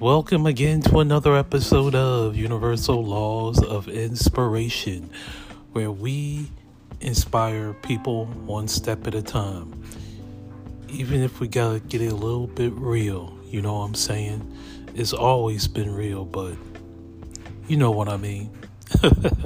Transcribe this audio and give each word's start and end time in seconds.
Welcome 0.00 0.46
again 0.46 0.80
to 0.82 1.00
another 1.00 1.34
episode 1.34 1.96
of 1.96 2.36
Universal 2.36 3.04
Laws 3.04 3.60
of 3.60 3.88
Inspiration, 3.88 5.10
where 5.72 5.90
we 5.90 6.52
inspire 7.00 7.74
people 7.74 8.26
one 8.26 8.68
step 8.68 9.08
at 9.08 9.16
a 9.16 9.22
time. 9.22 9.82
Even 10.88 11.20
if 11.20 11.40
we 11.40 11.48
gotta 11.48 11.80
get 11.80 12.00
a 12.00 12.14
little 12.14 12.46
bit 12.46 12.72
real, 12.74 13.36
you 13.50 13.60
know 13.60 13.78
what 13.78 13.86
I'm 13.86 13.94
saying? 13.96 14.56
It's 14.94 15.12
always 15.12 15.66
been 15.66 15.92
real, 15.92 16.24
but 16.24 16.54
you 17.66 17.76
know 17.76 17.90
what 17.90 18.08
I 18.08 18.18
mean. 18.18 18.56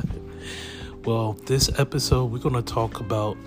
well, 1.07 1.32
this 1.46 1.71
episode, 1.80 2.30
we're 2.30 2.41
gonna 2.41 2.61
talk 2.61 3.00
about 3.00 3.39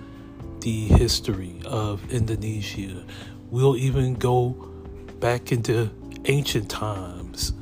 the 0.58 0.88
history 0.88 1.60
of 1.66 2.12
Indonesia. 2.12 3.04
We'll 3.48 3.76
even 3.76 4.14
go 4.14 4.72
back 5.20 5.52
into 5.52 5.88
ancient 6.26 6.68
times. 6.68 7.52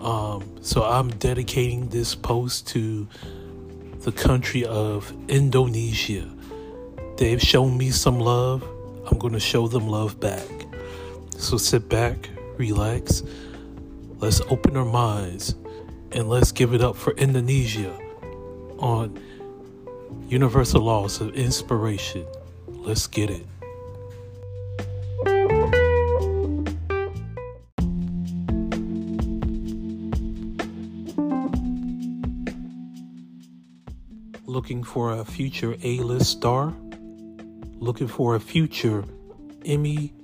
Um, 0.00 0.58
so 0.60 0.82
I'm 0.82 1.08
dedicating 1.10 1.88
this 1.88 2.14
post 2.14 2.68
to 2.68 3.08
the 4.00 4.12
country 4.12 4.64
of 4.64 5.12
Indonesia. 5.28 6.28
They've 7.16 7.40
shown 7.40 7.78
me 7.78 7.90
some 7.90 8.20
love. 8.20 8.62
I'm 9.06 9.18
going 9.18 9.32
to 9.32 9.40
show 9.40 9.68
them 9.68 9.88
love 9.88 10.20
back. 10.20 10.48
So 11.38 11.56
sit 11.56 11.88
back, 11.88 12.28
relax. 12.58 13.22
Let's 14.18 14.40
open 14.42 14.76
our 14.76 14.84
minds 14.84 15.54
and 16.12 16.28
let's 16.28 16.52
give 16.52 16.74
it 16.74 16.82
up 16.82 16.96
for 16.96 17.12
Indonesia 17.14 17.98
on 18.78 19.18
Universal 20.28 20.82
Laws 20.82 21.20
of 21.20 21.34
Inspiration. 21.34 22.26
Let's 22.66 23.06
get 23.06 23.30
it. 23.30 23.46
Looking 34.64 34.82
for 34.82 35.12
a 35.12 35.26
future 35.26 35.76
A 35.82 35.98
list 35.98 36.30
star? 36.30 36.72
Looking 37.80 38.08
for 38.08 38.34
a 38.34 38.40
future 38.40 39.04
Emmy 39.66 40.14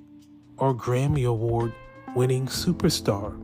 or 0.56 0.74
Grammy 0.74 1.28
Award 1.28 1.74
winning 2.16 2.46
superstar? 2.46 3.36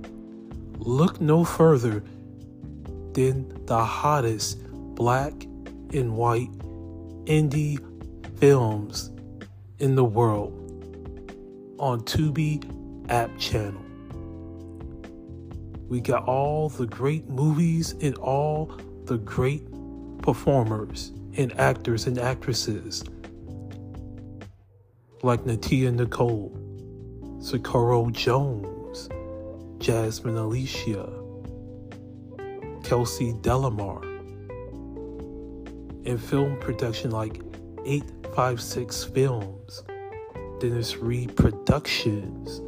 Look 0.78 1.20
no 1.20 1.44
further 1.44 2.02
than 3.12 3.66
the 3.66 3.84
hottest 3.84 4.58
black 4.94 5.34
and 5.92 6.16
white 6.16 6.50
indie 7.26 7.78
films 8.38 9.10
in 9.78 9.96
the 9.96 10.04
world 10.04 10.54
on 11.78 12.00
Tubi 12.04 12.64
app 13.10 13.36
channel. 13.38 13.84
We 15.90 16.00
got 16.00 16.24
all 16.24 16.70
the 16.70 16.86
great 16.86 17.28
movies 17.28 17.92
and 18.00 18.16
all 18.16 18.74
the 19.04 19.18
great 19.18 19.75
performers 20.26 21.12
and 21.36 21.56
actors 21.56 22.08
and 22.08 22.18
actresses 22.18 23.04
like 25.22 25.44
Natia 25.44 25.94
Nicole, 25.94 26.52
Socorro 27.40 28.10
Jones, 28.10 29.08
Jasmine 29.78 30.36
Alicia, 30.36 31.08
Kelsey 32.82 33.34
Delamar, 33.34 34.02
and 36.04 36.20
film 36.20 36.58
production 36.58 37.12
like 37.12 37.40
856 37.84 39.04
Films, 39.04 39.84
Dennis 40.58 40.96
Reed 40.96 41.36
Productions. 41.36 42.62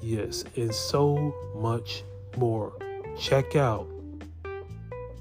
Yes, 0.00 0.44
and 0.56 0.74
so 0.74 1.34
much 1.54 2.04
more. 2.38 2.72
Check 3.18 3.54
out 3.54 3.86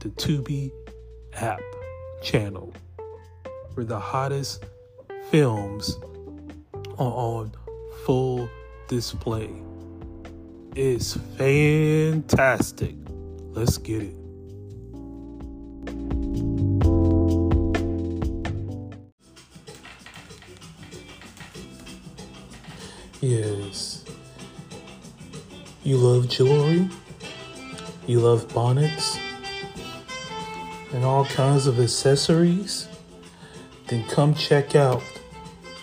the 0.08 0.14
Tubi 0.14 0.72
app 1.34 1.60
channel 2.24 2.74
where 3.74 3.86
the 3.86 4.00
hottest 4.00 4.64
films 5.30 5.98
are 6.98 7.12
on 7.12 7.52
full 8.06 8.50
display. 8.88 9.52
It's 10.76 11.18
fantastic. 11.38 12.96
Let's 13.52 13.78
get 13.78 14.04
it. 14.04 14.16
Yes. 23.20 24.06
You 25.84 25.98
love 25.98 26.30
jewelry? 26.30 26.90
You 28.06 28.22
love 28.22 28.48
bonnets? 28.54 29.27
And 30.94 31.04
all 31.04 31.26
kinds 31.26 31.68
of 31.68 31.80
accessories? 31.80 32.88
Then 33.88 34.06
come 34.08 34.34
check 34.34 34.76
out 34.76 35.04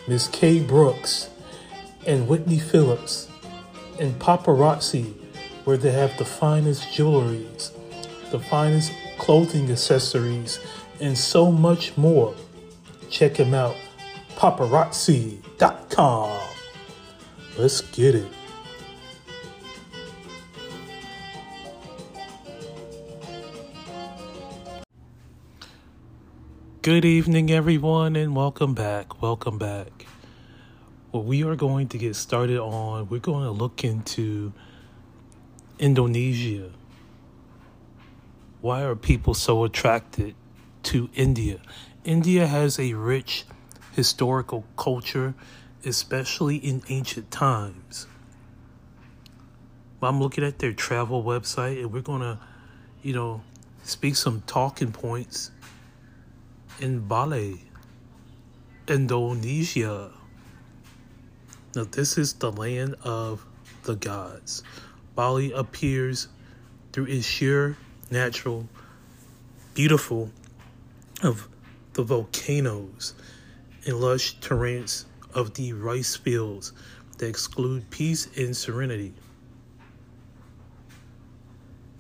Miss 0.07 0.29
Kay 0.29 0.61
Brooks 0.61 1.31
and 2.07 2.29
Whitney 2.29 2.59
Phillips 2.59 3.29
and 3.99 4.19
Paparazzi, 4.19 5.15
where 5.65 5.77
they 5.77 5.93
have 5.93 6.17
the 6.19 6.25
finest 6.25 6.83
jewelries, 6.89 7.73
the 8.31 8.39
finest 8.39 8.93
clothing 9.19 9.71
accessories, 9.71 10.59
and 11.01 11.17
so 11.17 11.51
much 11.51 11.97
more. 11.97 12.35
Check 13.11 13.35
them 13.35 13.55
out. 13.55 13.77
Paparazzi.com. 14.37 16.41
Let's 17.57 17.81
get 17.81 18.15
it. 18.15 18.27
Good 26.85 27.07
evening, 27.07 27.51
everyone, 27.51 28.15
and 28.15 28.37
welcome 28.37 28.75
back. 28.75 29.23
Welcome 29.23 29.57
back. 29.57 30.05
What 31.13 31.25
we 31.25 31.43
are 31.43 31.57
going 31.57 31.89
to 31.89 31.97
get 31.97 32.15
started 32.15 32.59
on, 32.59 33.09
we're 33.09 33.21
going 33.21 33.45
to 33.45 33.51
look 33.51 33.83
into 33.83 34.53
Indonesia. 35.79 36.73
Why 38.61 38.83
are 38.83 38.95
people 38.95 39.33
so 39.33 39.65
attracted 39.65 40.35
to 40.83 41.09
India? 41.15 41.61
India 42.05 42.47
has 42.47 42.79
a 42.79 42.93
rich 42.93 43.47
historical 43.93 44.65
culture, 44.77 45.33
especially 45.87 46.57
in 46.57 46.83
ancient 46.91 47.31
times. 47.31 48.07
I'm 50.03 50.21
looking 50.21 50.45
at 50.45 50.59
their 50.59 50.75
travel 50.75 51.25
website, 51.25 51.81
and 51.81 51.91
we're 51.91 52.03
going 52.03 52.21
to, 52.21 52.39
you 53.03 53.15
know, 53.15 53.41
speak 53.85 54.17
some 54.17 54.43
talking 54.47 54.93
points 54.93 55.51
in 56.81 57.01
Bali, 57.01 57.61
Indonesia. 58.89 60.11
Now, 61.75 61.85
this 61.85 62.19
is 62.19 62.35
the 62.35 62.53
land 62.53 62.97
of 63.03 63.45
the 63.85 63.97
gods. 63.97 64.63
Bali 65.15 65.53
appears 65.53 66.29
through 66.93 67.07
its 67.07 67.27
sheer 67.27 67.77
natural, 68.11 68.69
beautiful 69.75 70.31
of 71.23 71.49
the 71.95 72.03
volcanoes 72.03 73.15
and 73.87 74.01
lush 74.01 74.39
terrains 74.39 75.05
of 75.35 75.55
the 75.55 75.73
rice 75.73 76.17
fields 76.17 76.73
that 77.19 77.29
exclude 77.29 77.89
peace 77.91 78.29
and 78.37 78.57
serenity. 78.57 79.15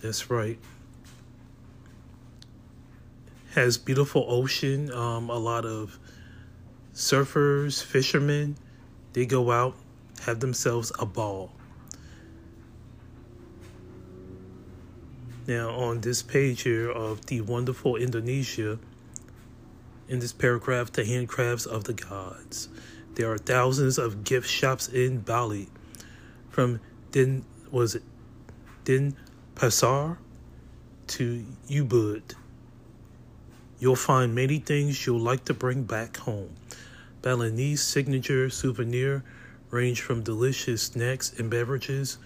That's 0.00 0.30
right 0.30 0.58
has 3.54 3.78
beautiful 3.78 4.24
ocean. 4.28 4.92
Um, 4.92 5.30
a 5.30 5.38
lot 5.38 5.64
of 5.64 5.98
surfers, 6.92 7.82
fishermen, 7.82 8.56
they 9.12 9.26
go 9.26 9.50
out, 9.50 9.76
have 10.24 10.40
themselves 10.40 10.92
a 10.98 11.06
ball. 11.06 11.52
Now, 15.46 15.70
on 15.70 16.00
this 16.00 16.22
page 16.22 16.62
here 16.62 16.90
of 16.90 17.26
the 17.26 17.42
wonderful 17.42 17.96
Indonesia, 17.96 18.78
in 20.08 20.18
this 20.18 20.32
paragraph, 20.32 20.92
the 20.92 21.02
handcrafts 21.02 21.66
of 21.66 21.84
the 21.84 21.92
gods. 21.92 22.68
There 23.14 23.30
are 23.30 23.38
thousands 23.38 23.98
of 23.98 24.24
gift 24.24 24.48
shops 24.48 24.88
in 24.88 25.20
Bali, 25.20 25.68
from 26.50 26.80
Din 27.12 27.44
was 27.70 27.94
it 27.94 28.02
Din 28.84 29.16
Pasar 29.54 30.18
to 31.08 31.44
Ubud. 31.68 32.22
You'll 33.78 33.96
find 33.96 34.34
many 34.34 34.58
things 34.58 35.06
you'll 35.06 35.18
like 35.20 35.44
to 35.46 35.54
bring 35.54 35.82
back 35.82 36.16
home. 36.18 36.54
Balinese 37.22 37.82
signature 37.82 38.48
souvenir 38.50 39.24
range 39.70 40.00
from 40.00 40.22
delicious 40.22 40.82
snacks 40.82 41.32
and 41.38 41.50
beverages 41.50 42.18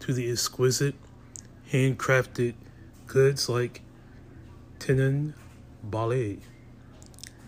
to 0.00 0.12
the 0.12 0.30
exquisite 0.30 0.94
handcrafted 1.72 2.54
goods 3.06 3.48
like 3.48 3.82
tenun 4.78 5.34
ballet. 5.82 6.38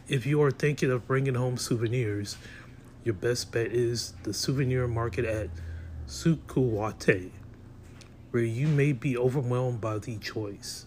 If 0.09 0.27
you 0.27 0.43
are 0.43 0.51
thinking 0.51 0.91
of 0.91 1.07
bringing 1.07 1.35
home 1.35 1.57
souvenirs, 1.57 2.37
your 3.05 3.15
best 3.15 3.53
bet 3.53 3.69
is 3.69 4.13
the 4.25 4.35
souvenir 4.35 4.87
market 4.87 5.25
at 5.25 5.51
Sukawati, 6.07 7.31
where 8.31 8.43
you 8.43 8.69
may 8.69 8.93
be 8.93 9.17
overwhelmed 9.17 9.81
by 9.81 9.99
the 9.99 10.19
choice. 10.19 10.87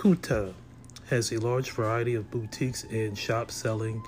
Kuta 0.00 0.54
has 1.10 1.30
a 1.30 1.38
large 1.38 1.72
variety 1.72 2.14
of 2.14 2.30
boutiques 2.30 2.84
and 2.84 3.18
shops 3.18 3.52
selling 3.52 4.02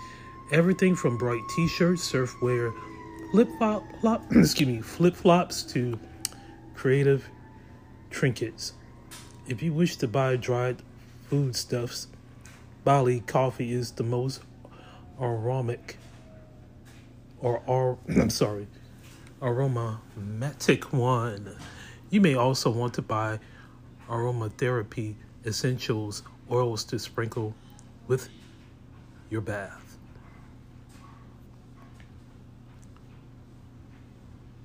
everything 0.50 0.96
from 0.96 1.18
bright 1.18 1.42
t-shirts, 1.54 2.10
surfwear, 2.10 2.72
flip 3.30 3.46
flop, 3.58 3.82
flop 4.00 4.24
excuse 4.32 4.66
me, 4.66 4.80
flip 4.80 5.14
flops 5.14 5.62
to 5.64 5.98
creative 6.74 7.28
trinkets. 8.08 8.72
If 9.46 9.62
you 9.62 9.74
wish 9.74 9.96
to 9.96 10.08
buy 10.08 10.36
dried 10.36 10.78
foodstuffs, 11.28 12.06
Bali 12.84 13.20
coffee 13.20 13.74
is 13.74 13.90
the 13.90 14.02
most 14.02 14.40
aromatic 15.20 15.98
or, 17.38 17.62
or 17.66 17.98
I'm 18.08 18.30
sorry, 18.30 18.66
aromatic 19.42 20.90
one. 20.90 21.54
You 22.08 22.22
may 22.22 22.34
also 22.34 22.70
want 22.70 22.94
to 22.94 23.02
buy 23.02 23.40
aromatherapy 24.08 25.16
essentials 25.46 26.22
oils 26.50 26.84
to 26.84 26.98
sprinkle 26.98 27.54
with 28.06 28.28
your 29.30 29.40
bath. 29.40 29.98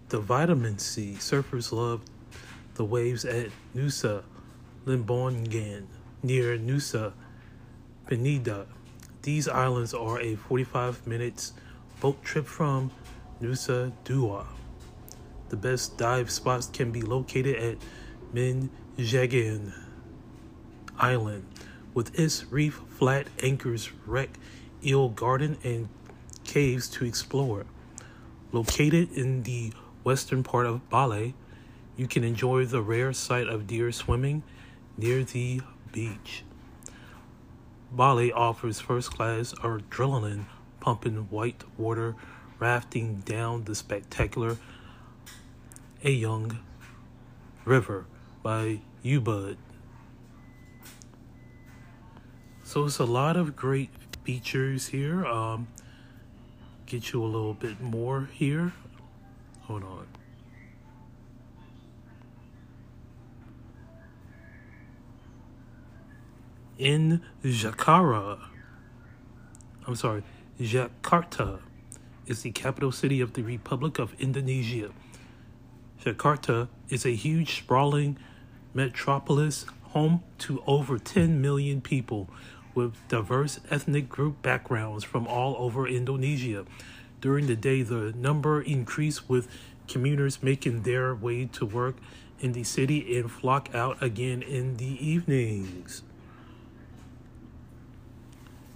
The 0.10 0.20
vitamin 0.20 0.78
C 0.80 1.16
surfers 1.20 1.72
love 1.72 2.02
the 2.76 2.86
waves 2.86 3.26
at 3.26 3.50
Nusa 3.76 4.24
Lembongan 4.86 5.88
near 6.24 6.58
Nusa 6.58 7.14
Penida. 8.08 8.68
These 9.24 9.48
islands 9.48 9.94
are 9.94 10.20
a 10.22 10.36
45 10.36 11.06
minutes 11.06 11.54
boat 12.00 12.24
trip 12.24 12.46
from 12.46 12.92
Nusa 13.42 13.92
Dua. 14.06 14.46
The 15.50 15.58
best 15.58 15.98
dive 15.98 16.30
spots 16.32 16.68
can 16.68 16.92
be 16.92 17.02
located 17.02 17.56
at 17.56 17.78
Menjangan 18.34 19.87
Island 21.00 21.46
with 21.94 22.18
its 22.20 22.46
reef 22.52 22.82
flat 22.90 23.28
anchors, 23.42 23.92
wreck, 24.06 24.38
eel 24.86 25.10
garden, 25.10 25.58
and 25.64 25.90
caves 26.44 26.88
to 26.90 27.06
explore. 27.06 27.66
Located 28.52 29.12
in 29.12 29.44
the 29.44 29.74
western 30.04 30.44
part 30.44 30.66
of 30.66 30.90
Bali, 30.90 31.34
you 31.96 32.08
can 32.08 32.24
enjoy 32.24 32.66
the 32.66 32.82
rare 32.82 33.12
sight 33.14 33.48
of 33.48 33.68
deer 33.68 33.92
swimming 33.92 34.44
near 34.98 35.24
the 35.24 35.62
beach. 35.92 36.44
Bali 37.92 38.32
offers 38.32 38.80
first 38.80 39.12
class 39.12 39.54
adrenaline 39.56 40.46
pumping 40.80 41.16
white 41.30 41.64
water 41.78 42.16
rafting 42.60 43.18
down 43.26 43.64
the 43.64 43.76
spectacular 43.76 44.58
Ayung 46.04 46.60
River 47.66 48.06
by 48.44 48.80
Ubud. 49.04 49.58
So 52.68 52.84
it's 52.84 53.00
a 53.00 53.06
lot 53.06 53.38
of 53.38 53.56
great 53.56 53.92
features 54.26 54.88
here. 54.88 55.26
Um, 55.26 55.70
get 56.86 57.14
you 57.14 57.24
a 57.24 57.26
little 57.26 57.54
bit 57.54 57.80
more 57.80 58.28
here. 58.34 58.74
Hold 59.62 59.84
on. 59.86 60.06
In 66.78 67.22
Jakarta, 67.42 68.38
I'm 69.88 69.96
sorry, 69.96 70.24
Jakarta 70.60 71.62
is 72.26 72.42
the 72.42 72.52
capital 72.52 72.92
city 72.92 73.22
of 73.22 73.32
the 73.32 73.44
Republic 73.44 73.98
of 73.98 74.14
Indonesia. 74.20 74.90
Jakarta 76.04 76.68
is 76.90 77.06
a 77.06 77.16
huge, 77.16 77.60
sprawling 77.60 78.18
metropolis 78.74 79.66
home 79.92 80.22
to 80.38 80.62
over 80.68 81.00
10 81.00 81.42
million 81.42 81.80
people 81.80 82.30
with 82.78 82.94
diverse 83.08 83.60
ethnic 83.72 84.08
group 84.08 84.44
backgrounds 84.44 85.04
from 85.04 85.26
all 85.26 85.56
over 85.58 85.88
Indonesia. 85.88 86.64
During 87.20 87.48
the 87.48 87.56
day, 87.56 87.82
the 87.82 88.14
number 88.16 88.62
increased 88.62 89.28
with 89.28 89.48
commuters 89.88 90.44
making 90.44 90.84
their 90.84 91.16
way 91.16 91.48
to 91.54 91.66
work 91.66 91.96
in 92.40 92.52
the 92.54 92.64
city 92.64 93.18
and 93.18 93.32
flock 93.32 93.74
out 93.74 93.98
again 94.00 94.44
in 94.44 94.78
the 94.78 95.04
evenings. 95.04 96.04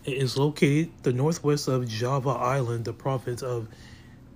It 0.04 0.18
is 0.18 0.36
located 0.36 0.89
the 1.04 1.13
northwest 1.13 1.68
of 1.68 1.88
Java 1.88 2.31
Island, 2.31 2.86
the 2.86 2.94
province 2.94 3.44
of 3.44 3.68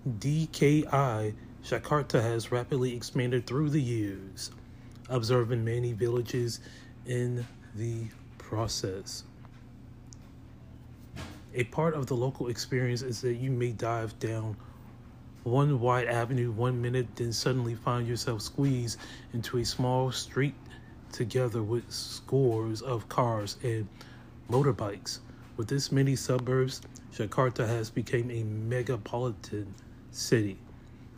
DKI. 0.08 1.34
Jakarta 1.64 2.22
has 2.22 2.52
rapidly 2.52 2.96
expanded 2.96 3.48
through 3.48 3.72
the 3.72 3.82
years, 3.82 4.52
observing 5.10 5.66
many 5.66 5.94
villages 5.94 6.60
in 7.08 7.48
the 7.74 8.04
process. 8.38 9.24
A 11.58 11.64
part 11.64 11.94
of 11.94 12.08
the 12.08 12.18
local 12.18 12.50
experience 12.50 13.02
is 13.02 13.22
that 13.22 13.36
you 13.36 13.50
may 13.50 13.72
dive 13.72 14.20
down 14.20 14.58
one 15.44 15.80
wide 15.80 16.08
avenue 16.08 16.52
one 16.52 16.82
minute, 16.82 17.08
then 17.16 17.32
suddenly 17.32 17.76
find 17.76 18.06
yourself 18.06 18.42
squeezed 18.42 19.00
into 19.32 19.60
a 19.60 19.64
small 19.64 20.12
street 20.12 20.54
together 21.14 21.64
with 21.64 21.90
scores 21.90 22.82
of 22.82 23.08
cars 23.08 23.56
and 23.64 23.88
motorbikes. 24.52 25.20
With 25.56 25.70
this 25.70 25.94
many 25.94 26.18
suburbs, 26.18 26.82
Jakarta 27.16 27.66
has 27.66 27.90
become 27.90 28.30
a 28.32 28.44
megapolitan 28.44 29.68
city. 30.12 30.58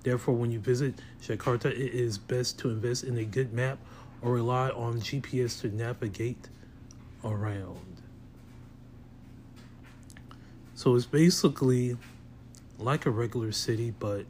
Therefore, 0.04 0.36
when 0.36 0.52
you 0.52 0.60
visit 0.60 1.02
Jakarta, 1.20 1.72
it 1.72 1.96
is 1.96 2.20
best 2.20 2.60
to 2.60 2.70
invest 2.70 3.06
in 3.06 3.18
a 3.18 3.26
good 3.26 3.54
map 3.54 3.80
or 4.22 4.34
rely 4.34 4.70
on 4.70 5.02
GPS 5.02 5.62
to 5.62 5.76
navigate 5.76 6.50
around. 7.24 7.97
So 10.88 10.96
it's 10.96 11.06
basically 11.06 11.98
like 12.80 13.06
a 13.06 13.10
regular 13.10 13.52
city, 13.52 13.92
but 14.00 14.26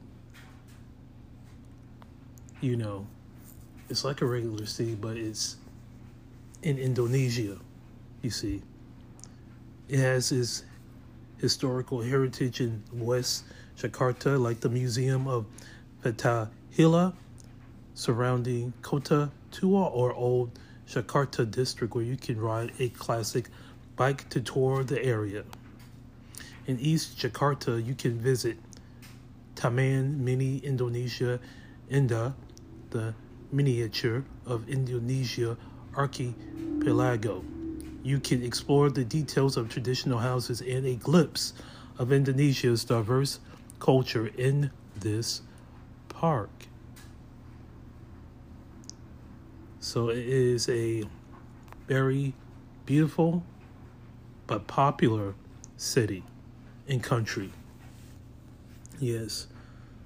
you 2.61 2.75
know, 2.75 3.05
it's 3.89 4.03
like 4.03 4.21
a 4.21 4.25
regular 4.25 4.65
city, 4.65 4.95
but 4.95 5.17
it's 5.17 5.57
in 6.63 6.79
Indonesia, 6.79 7.59
you 8.23 8.31
see. 8.31 8.63
It 9.87 9.99
has 9.99 10.31
its 10.31 10.63
historical 11.37 12.01
heritage 12.01 12.59
in 12.59 12.81
West 12.91 13.43
Jakarta, 13.77 14.39
like 14.39 14.59
the 14.59 14.69
Museum 14.69 15.27
of 15.27 15.45
Fatahillah, 16.03 17.13
surrounding 17.93 18.73
Kota 18.81 19.29
Tua 19.51 19.85
or 19.89 20.11
Old 20.11 20.57
Jakarta 20.89 21.45
district, 21.51 21.93
where 21.93 22.03
you 22.03 22.17
can 22.17 22.41
ride 22.41 22.71
a 22.79 22.89
classic 22.89 23.49
bike 23.95 24.27
to 24.29 24.41
tour 24.41 24.83
the 24.83 24.99
area. 25.05 25.43
In 26.67 26.77
East 26.81 27.17
Jakarta, 27.17 27.83
you 27.83 27.95
can 27.95 28.19
visit 28.19 28.57
Taman 29.55 30.21
Mini 30.21 30.57
Indonesia 30.57 31.39
Indah, 31.89 32.33
the 32.89 33.13
miniature 33.53 34.25
of 34.45 34.67
Indonesia 34.67 35.55
archipelago. 35.95 37.45
You 38.03 38.19
can 38.19 38.43
explore 38.43 38.89
the 38.89 39.05
details 39.05 39.55
of 39.55 39.69
traditional 39.69 40.19
houses 40.19 40.59
and 40.59 40.85
a 40.85 40.95
glimpse 40.95 41.53
of 41.97 42.11
Indonesia's 42.11 42.83
diverse 42.83 43.39
culture 43.79 44.27
in 44.37 44.69
this 44.93 45.43
park. 46.09 46.49
So 49.79 50.09
it 50.09 50.17
is 50.17 50.67
a 50.67 51.05
very 51.87 52.33
beautiful 52.85 53.45
but 54.47 54.67
popular 54.67 55.33
city 55.77 56.23
and 56.87 57.03
country. 57.03 57.51
Yes. 58.99 59.47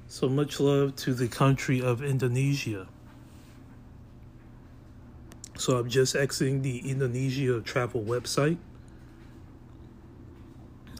So 0.07 0.27
much 0.27 0.59
love 0.59 0.95
to 0.97 1.13
the 1.13 1.27
country 1.27 1.81
of 1.81 2.03
Indonesia. 2.03 2.87
So 5.57 5.77
I'm 5.77 5.89
just 5.89 6.15
exiting 6.15 6.61
the 6.63 6.79
Indonesia 6.89 7.61
travel 7.61 8.01
website. 8.01 8.57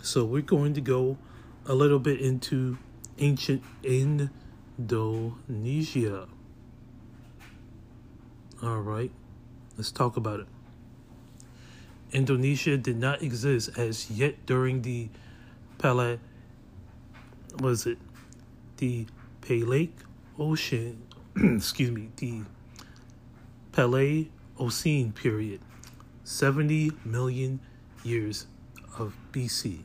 So 0.02 0.24
we're 0.24 0.42
going 0.42 0.74
to 0.76 0.82
go 0.82 1.18
a 1.66 1.74
little 1.74 2.00
bit 2.00 2.22
into 2.22 2.78
ancient 3.18 3.64
Indonesia. 3.84 4.78
All 8.64 8.82
right, 8.82 9.12
let's 9.78 9.92
talk 9.92 10.18
about 10.18 10.42
it. 10.42 10.48
Indonesia 12.12 12.78
did 12.78 12.98
not 12.98 13.22
exist 13.22 13.72
as 13.78 14.12
yet 14.12 14.46
during 14.46 14.84
the 14.84 15.10
Pale 15.82 16.20
was 17.60 17.86
it 17.86 17.98
the 18.78 19.06
Paleocean 19.42 19.90
Ocean 20.40 21.02
excuse 21.36 21.92
me 21.92 22.10
the 22.18 22.42
Paleocene 23.74 25.14
period 25.14 25.60
70 26.24 26.92
million 27.06 27.60
years 28.04 28.48
of 28.98 29.16
BC 29.32 29.80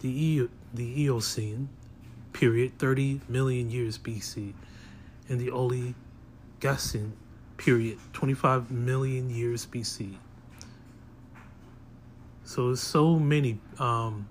the 0.00 0.08
e- 0.08 0.48
the 0.72 1.02
Eocene 1.02 1.68
period, 2.32 2.78
30 2.78 3.20
million 3.28 3.70
years 3.70 3.98
BC. 3.98 4.52
and 5.28 5.40
the 5.40 5.48
Oligocene 5.48 7.10
period, 7.56 7.98
25 8.12 8.70
million 8.70 9.28
years 9.28 9.66
BC. 9.66 10.16
So 12.48 12.68
there's 12.68 12.80
so 12.80 13.18
many, 13.18 13.60
um, 13.78 14.26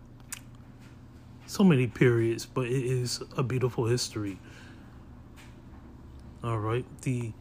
so 1.46 1.64
many 1.64 1.86
periods, 1.86 2.48
but 2.48 2.66
it 2.66 2.84
is 2.84 3.22
a 3.38 3.44
beautiful 3.44 3.86
history. 3.86 4.40
All 6.44 6.58
right, 6.58 6.84
the 7.04 7.32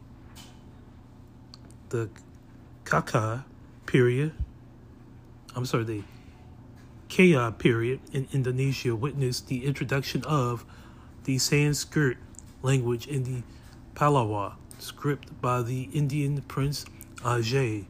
the 1.89 2.11
Kaka 2.85 3.43
period. 3.87 4.33
I'm 5.55 5.65
sorry, 5.65 5.83
the 5.83 6.03
Kaya 7.09 7.51
period 7.57 7.99
in 8.13 8.27
Indonesia 8.31 8.95
witnessed 8.95 9.47
the 9.47 9.65
introduction 9.65 10.23
of 10.25 10.63
the 11.23 11.39
Sanskrit 11.39 12.17
language 12.61 13.07
in 13.07 13.23
the 13.23 13.41
Pallawa 13.95 14.57
script 14.77 15.41
by 15.41 15.63
the 15.63 15.89
Indian 15.91 16.39
Prince 16.43 16.85
Ajay 17.23 17.87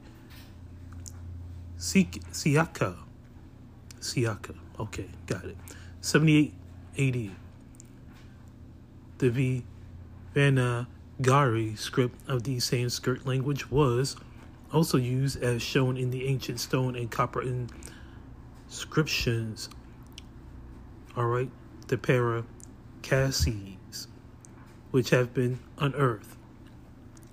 Siaka. 1.78 2.96
Siaka. 4.00 4.56
Okay, 4.80 5.10
got 5.26 5.46
it. 5.46 5.58
78 6.02 6.54
AD. 6.98 7.32
The 9.20 9.64
Devanagari 10.36 11.78
script 11.78 12.20
of 12.28 12.44
the 12.44 12.60
Sanskrit 12.60 13.26
language 13.26 13.72
was 13.72 14.16
also 14.74 14.98
used 14.98 15.42
as 15.42 15.62
shown 15.62 15.98
in 15.98 16.12
the 16.12 16.28
ancient 16.28 16.60
stone 16.60 16.96
and 16.96 17.10
copper 17.10 17.44
inscriptions. 18.68 19.70
All 21.16 21.26
right, 21.26 21.50
the 21.88 21.98
Paracasses, 21.98 24.08
which 24.92 25.10
have 25.10 25.34
been 25.34 25.60
unearthed. 25.80 26.36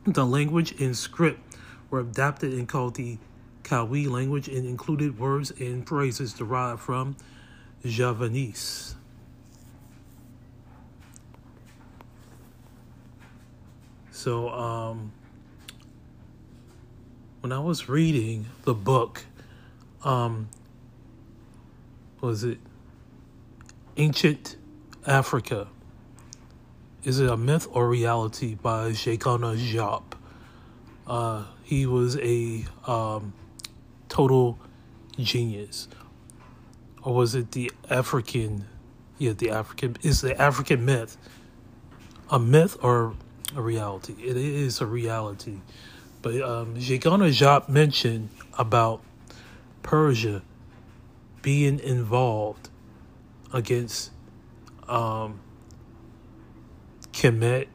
The 0.06 0.24
language 0.24 0.80
and 0.80 0.96
script 0.96 1.40
were 1.90 2.00
adapted 2.00 2.54
and 2.54 2.68
called 2.68 2.94
the 2.94 3.18
Kawi 3.64 4.06
language 4.08 4.46
and 4.48 4.66
included 4.66 5.18
words 5.18 5.50
and 5.52 5.86
phrases 5.86 6.32
derived 6.32 6.80
from 6.80 7.16
Javanese. 7.84 8.94
So, 14.10 14.48
um, 14.50 15.12
when 17.40 17.52
I 17.52 17.58
was 17.58 17.88
reading 17.88 18.46
the 18.62 18.72
book, 18.72 19.24
um, 20.02 20.48
was 22.20 22.44
it 22.44 22.58
Ancient 23.96 24.56
Africa? 25.06 25.68
Is 27.02 27.20
it 27.20 27.28
a 27.28 27.36
myth 27.36 27.66
or 27.70 27.86
reality 27.86 28.54
by 28.54 28.92
Jacona 28.92 29.56
Diop? 29.56 30.04
Uh, 31.06 31.44
he 31.62 31.84
was 31.84 32.16
a 32.16 32.64
um, 32.86 33.34
total 34.14 34.56
genius. 35.18 35.88
Or 37.02 37.14
was 37.14 37.34
it 37.34 37.50
the 37.50 37.72
African? 37.90 38.66
Yeah, 39.18 39.32
the 39.32 39.50
African. 39.50 39.96
Is 40.02 40.20
the 40.20 40.40
African 40.40 40.84
myth 40.84 41.16
a 42.30 42.38
myth 42.38 42.76
or 42.80 43.16
a 43.56 43.60
reality? 43.60 44.14
It 44.20 44.36
is 44.36 44.80
a 44.80 44.86
reality. 44.86 45.58
But 46.22 46.40
um, 46.42 46.76
Jacona 46.76 47.28
Diop 47.28 47.68
mentioned 47.68 48.28
about 48.56 49.02
Persia 49.82 50.42
being 51.42 51.80
involved 51.80 52.70
against 53.52 54.12
um, 54.88 55.40
Kemet 57.12 57.66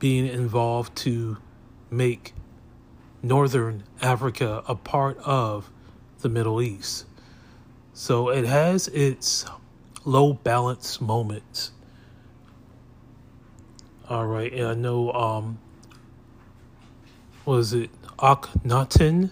being 0.00 0.26
involved 0.26 0.96
to 0.96 1.36
make 1.90 2.34
Northern 3.22 3.84
Africa 4.00 4.62
a 4.66 4.74
part 4.74 5.18
of 5.18 5.70
the 6.20 6.28
Middle 6.28 6.62
East. 6.62 7.06
So 7.92 8.30
it 8.30 8.46
has 8.46 8.88
its 8.88 9.44
low 10.04 10.32
balance 10.32 11.00
moments. 11.00 11.72
All 14.08 14.26
right, 14.26 14.52
and 14.52 14.66
I 14.66 14.74
know 14.74 15.12
um 15.12 15.58
was 17.44 17.72
it 17.72 17.90
Akhenaten, 18.18 19.30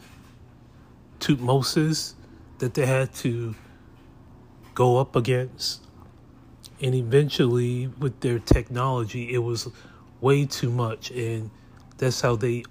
Tuthmosis 1.21 2.15
that 2.59 2.75
they 2.75 2.87
had 2.87 3.13
to 3.15 3.55
go 4.75 4.99
up 4.99 5.17
against 5.17 5.83
and 6.81 6.95
eventually 6.95 7.89
with 7.99 8.21
their 8.21 8.39
technology 8.39 9.33
it 9.33 9.39
was 9.39 9.69
way 10.21 10.45
too 10.47 10.71
much 10.71 11.11
and 11.11 11.51
that's 11.97 12.21
how 12.21 12.37
they 12.37 12.63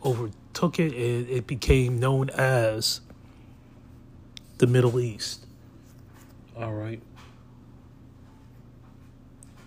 overtook 0.58 0.80
it 0.80 0.94
and 0.94 1.30
it 1.30 1.48
became 1.48 2.00
known 2.00 2.30
as 2.32 3.02
the 4.58 4.68
middle 4.68 5.00
east 5.00 5.46
all 6.56 6.74
right 6.74 7.02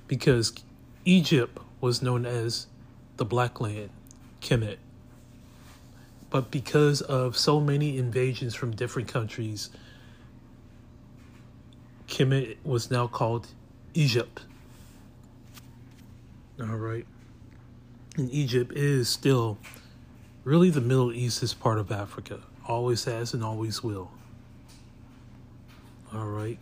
because 0.08 0.52
egypt 1.04 1.58
was 1.80 2.02
known 2.02 2.26
as 2.26 2.66
the 3.16 3.24
black 3.24 3.60
land 3.60 3.90
kemet 4.40 4.78
but 6.28 6.50
because 6.50 7.00
of 7.02 7.36
so 7.36 7.60
many 7.60 7.96
invasions 7.98 8.54
from 8.54 8.70
different 8.72 9.08
countries 9.08 9.70
kemet 12.08 12.56
was 12.64 12.90
now 12.90 13.06
called 13.06 13.46
Egypt. 13.94 14.42
All 16.60 16.76
right. 16.76 17.06
And 18.16 18.30
Egypt 18.30 18.72
is 18.72 19.08
still 19.08 19.58
really 20.44 20.70
the 20.70 20.80
Middle 20.80 21.12
East 21.12 21.42
is 21.42 21.54
part 21.54 21.78
of 21.78 21.92
Africa. 21.92 22.40
Always 22.66 23.04
has 23.04 23.34
and 23.34 23.44
always 23.44 23.82
will. 23.82 24.10
All 26.12 26.26
right. 26.26 26.58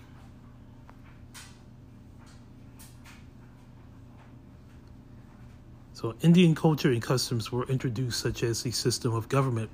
So, 5.95 6.15
Indian 6.23 6.55
culture 6.55 6.93
and 6.93 7.03
customs 7.03 7.51
were 7.51 7.67
introduced, 7.67 8.21
such 8.21 8.45
as 8.45 8.63
the 8.63 8.71
system 8.71 9.15
of 9.15 9.29
government 9.29 9.69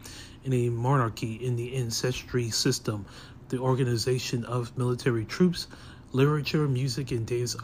in 0.45 0.55
a 0.55 0.71
monarchy 0.71 1.35
in 1.35 1.55
the 1.55 1.75
ancestry 1.75 2.49
system, 2.49 3.05
the 3.51 3.59
organization 3.59 4.45
of 4.47 4.77
military 4.79 5.27
troops, 5.27 5.67
literature, 6.13 6.67
music, 6.67 7.11
and 7.11 7.27
dance, 7.27 7.57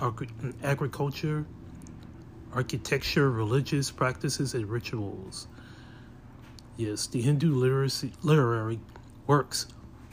agriculture, 0.62 1.46
architecture, 2.52 3.30
religious 3.30 3.90
practices, 3.90 4.52
and 4.52 4.68
rituals. 4.68 5.46
Yes, 6.80 7.06
the 7.08 7.20
Hindu 7.20 7.54
literacy, 7.54 8.14
literary 8.22 8.80
works 9.26 9.66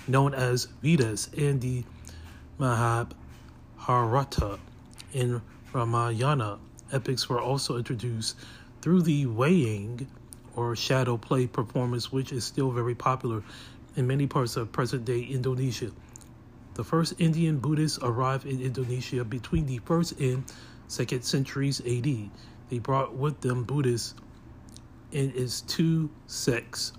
known 0.05 0.33
as 0.33 0.65
Vedas 0.83 1.29
and 1.37 1.61
the 1.61 1.85
Mahabharata 2.59 4.59
and 5.13 5.39
Ramayana 5.71 6.59
epics 6.91 7.29
were 7.29 7.39
also 7.39 7.77
introduced 7.77 8.35
through 8.81 9.03
the 9.03 9.27
wayang 9.27 10.07
or 10.57 10.75
shadow 10.75 11.15
play 11.15 11.47
performance, 11.47 12.11
which 12.11 12.33
is 12.33 12.43
still 12.43 12.71
very 12.71 12.95
popular 12.95 13.43
in 13.95 14.05
many 14.05 14.27
parts 14.27 14.57
of 14.57 14.73
present 14.73 15.05
day 15.05 15.21
Indonesia. 15.21 15.91
The 16.73 16.83
first 16.83 17.13
Indian 17.17 17.59
Buddhists 17.59 17.97
arrived 18.01 18.45
in 18.45 18.59
Indonesia 18.59 19.23
between 19.23 19.67
the 19.67 19.79
1st 19.79 20.33
and 20.33 20.43
2nd 20.89 21.23
centuries 21.23 21.79
AD. 21.79 22.29
They 22.69 22.79
brought 22.79 23.15
with 23.15 23.39
them 23.39 23.63
Buddhists 23.63 24.15
in 25.11 25.33
its 25.35 25.61
two 25.61 26.09
sects, 26.25 26.93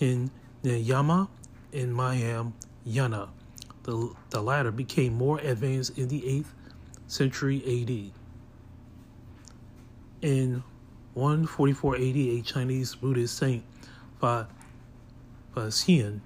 in 0.00 0.30
Nayama 0.64 1.28
and 1.72 1.94
Mahayana. 1.94 3.28
The, 3.82 4.12
the 4.30 4.42
latter 4.42 4.70
became 4.70 5.14
more 5.14 5.38
advanced 5.38 5.98
in 5.98 6.08
the 6.08 6.20
8th 6.22 6.52
century 7.06 7.58
AD. 7.64 8.12
In 10.22 10.62
144 11.14 11.96
AD, 11.96 12.02
a 12.02 12.42
Chinese 12.42 12.94
Buddhist 12.94 13.36
saint, 13.36 13.64
Fa 14.20 14.48
Xian, 15.54 16.20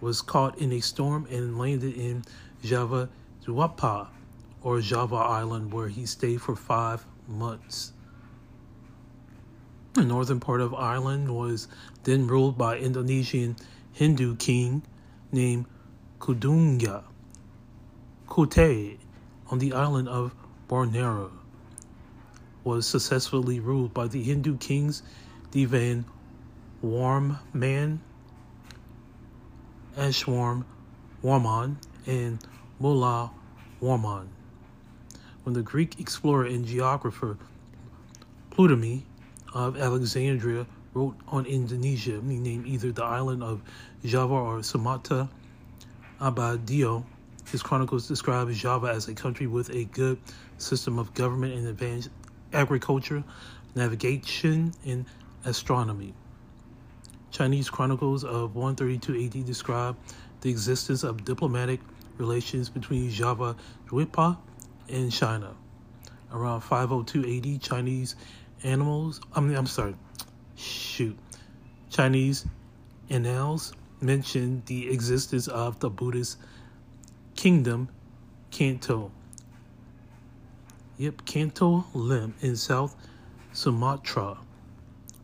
was 0.00 0.22
caught 0.22 0.58
in 0.58 0.72
a 0.72 0.80
storm 0.80 1.26
and 1.30 1.58
landed 1.58 1.94
in 1.94 2.24
Java 2.62 3.08
Dwipa, 3.44 4.08
or 4.62 4.80
Java 4.80 5.16
Island, 5.16 5.72
where 5.72 5.88
he 5.88 6.06
stayed 6.06 6.40
for 6.40 6.56
five 6.56 7.04
months. 7.28 7.92
The 9.94 10.04
northern 10.04 10.38
part 10.38 10.60
of 10.60 10.72
Ireland 10.72 11.34
was 11.34 11.66
then 12.04 12.28
ruled 12.28 12.56
by 12.56 12.78
Indonesian 12.78 13.56
Hindu 13.92 14.36
king 14.36 14.82
named 15.32 15.66
Kudungga 16.20 17.02
Kutai 18.28 18.98
on 19.48 19.58
the 19.58 19.72
island 19.72 20.08
of 20.08 20.32
Borneo 20.68 21.32
was 22.62 22.86
successfully 22.86 23.58
ruled 23.58 23.92
by 23.92 24.06
the 24.06 24.22
Hindu 24.22 24.58
kings 24.58 25.02
Devan 25.50 26.04
Warman 26.82 28.00
Ashwarm 29.96 30.64
Warman 31.20 31.78
and 32.06 32.38
Mullah 32.78 33.32
Warman. 33.80 34.28
When 35.42 35.54
the 35.54 35.62
Greek 35.62 35.98
explorer 35.98 36.46
and 36.46 36.64
geographer 36.64 37.38
Ptolemy 38.52 39.04
of 39.52 39.76
Alexandria 39.76 40.66
wrote 40.94 41.16
on 41.28 41.46
Indonesia, 41.46 42.20
he 42.26 42.38
named 42.38 42.66
either 42.66 42.92
the 42.92 43.04
island 43.04 43.42
of 43.42 43.62
Java 44.04 44.34
or 44.34 44.62
Sumatra 44.62 45.28
Abadio. 46.20 47.04
His 47.50 47.62
chronicles 47.62 48.06
describe 48.06 48.50
Java 48.52 48.88
as 48.88 49.08
a 49.08 49.14
country 49.14 49.46
with 49.46 49.70
a 49.70 49.84
good 49.84 50.18
system 50.58 50.98
of 50.98 51.14
government 51.14 51.54
and 51.54 51.66
advanced 51.66 52.10
agriculture, 52.52 53.24
navigation, 53.74 54.72
and 54.84 55.06
astronomy. 55.44 56.14
Chinese 57.30 57.70
chronicles 57.70 58.24
of 58.24 58.56
132 58.56 59.24
AD 59.24 59.46
describe 59.46 59.96
the 60.40 60.50
existence 60.50 61.04
of 61.04 61.24
diplomatic 61.24 61.80
relations 62.18 62.68
between 62.68 63.08
Java 63.10 63.56
Dwipa 63.88 64.36
and 64.88 65.12
China. 65.12 65.54
Around 66.32 66.60
502 66.60 67.54
AD, 67.56 67.62
Chinese 67.62 68.16
animals, 68.62 69.20
I 69.34 69.40
mean, 69.40 69.56
I'm 69.56 69.66
sorry, 69.66 69.94
shoot, 70.56 71.18
Chinese 71.90 72.46
annals 73.08 73.72
mention 74.00 74.62
the 74.66 74.90
existence 74.90 75.48
of 75.48 75.78
the 75.80 75.90
Buddhist 75.90 76.38
kingdom, 77.34 77.88
Kanto. 78.50 79.10
Yep, 80.98 81.24
Kanto 81.24 81.86
Lim 81.94 82.34
in 82.40 82.56
South 82.56 82.94
Sumatra, 83.52 84.38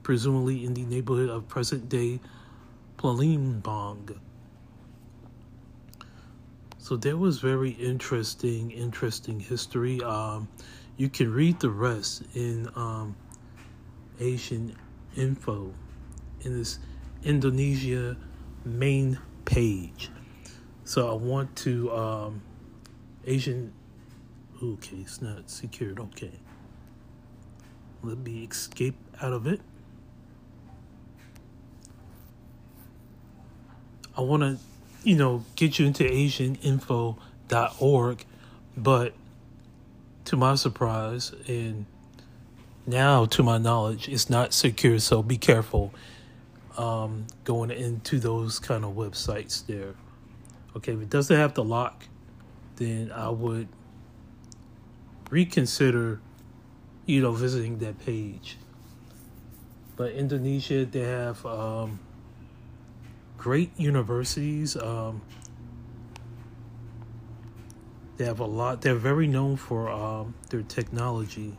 presumably 0.02 0.64
in 0.64 0.75
the 0.75 0.85
neighborhood 0.85 1.28
of 1.28 1.47
present 1.49 1.88
day 1.88 2.21
Palembang. 2.97 4.19
So 6.78 6.97
there 6.97 7.16
was 7.16 7.40
very 7.40 7.71
interesting, 7.71 8.71
interesting 8.71 9.40
history. 9.40 10.00
Um, 10.02 10.49
you 10.97 11.09
can 11.09 11.33
read 11.33 11.61
the 11.61 11.71
rest 11.71 12.23
in 12.35 12.69
um, 12.76 13.16
Asian 14.20 14.76
info 15.16 15.73
in 16.42 16.58
this 16.58 16.78
Indonesia 17.25 18.16
main 18.64 19.18
page. 19.44 20.11
So 20.85 21.11
I 21.11 21.14
want 21.14 21.56
to 21.56 21.92
um, 21.92 22.42
Asian. 23.25 23.73
Okay, 24.62 24.99
it's 24.99 25.20
not 25.20 25.50
secured. 25.50 25.99
Okay, 26.00 26.32
let 28.02 28.18
me 28.18 28.44
escape 28.44 28.96
out 29.20 29.32
of 29.32 29.46
it. 29.46 29.61
I 34.16 34.23
want 34.23 34.42
to, 34.42 34.56
you 35.04 35.16
know, 35.16 35.44
get 35.56 35.78
you 35.78 35.87
into 35.87 36.04
AsianInfo.org, 36.04 38.25
but 38.76 39.12
to 40.25 40.37
my 40.37 40.54
surprise 40.54 41.32
and 41.46 41.85
now 42.87 43.26
to 43.26 43.43
my 43.43 43.59
knowledge 43.59 44.09
it's 44.09 44.31
not 44.31 44.52
secure 44.52 44.99
so 44.99 45.23
be 45.23 45.37
careful 45.37 45.93
um, 46.78 47.26
going 47.45 47.71
into 47.71 48.19
those 48.19 48.59
kind 48.59 48.85
of 48.85 48.95
websites 48.95 49.64
there. 49.66 49.95
Okay 50.76 50.93
if 50.93 51.00
it 51.00 51.11
doesn't 51.11 51.37
have 51.37 51.55
the 51.55 51.64
lock 51.64 52.05
then 52.76 53.11
i 53.12 53.28
would 53.31 53.69
reconsider 55.31 56.21
you 57.07 57.23
know 57.23 57.33
visiting 57.33 57.78
that 57.78 57.99
page. 58.05 58.59
But 59.97 60.12
indonesia 60.12 60.85
they 60.85 61.00
have 61.00 61.45
um, 61.47 61.99
great 63.38 63.71
universities 63.78 64.76
um, 64.76 65.23
they 68.18 68.25
have 68.27 68.40
a 68.40 68.44
lot 68.44 68.83
they're 68.83 68.94
very 68.94 69.27
known 69.27 69.57
for 69.57 69.90
um, 69.90 70.35
their 70.51 70.62
technology 70.62 71.57